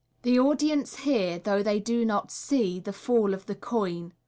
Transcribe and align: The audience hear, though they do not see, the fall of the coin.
The 0.23 0.39
audience 0.39 0.95
hear, 1.01 1.37
though 1.37 1.61
they 1.61 1.79
do 1.79 2.05
not 2.05 2.31
see, 2.31 2.79
the 2.79 2.91
fall 2.91 3.35
of 3.35 3.45
the 3.45 3.53
coin. 3.53 4.13